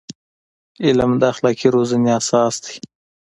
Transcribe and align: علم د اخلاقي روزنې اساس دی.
علم 0.85 1.11
د 1.21 1.23
اخلاقي 1.33 1.67
روزنې 1.75 2.09
اساس 2.19 2.55
دی. 2.63 2.75